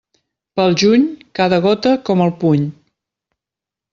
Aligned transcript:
Pel 0.59 0.71
juny, 0.83 1.03
cada 1.41 1.59
gota, 1.67 1.93
com 2.09 2.25
el 2.27 2.33
puny. 2.45 2.65